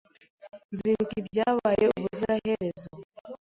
[0.73, 2.87] Nzibuka ibyabaye ubuziraherezo.